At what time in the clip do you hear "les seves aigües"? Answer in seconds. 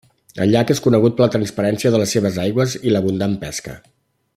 2.05-2.77